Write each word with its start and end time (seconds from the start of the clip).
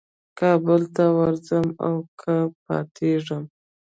کابل 0.39 0.81
ته 0.95 1.03
ورځم 1.17 1.67
او 1.87 1.95
که 2.19 2.33
پاتېږم. 2.65 3.43